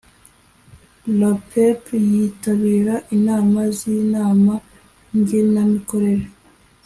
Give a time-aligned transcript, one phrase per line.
[1.19, 4.53] rapep yitabira inama z inama
[5.17, 6.25] ngenamikorere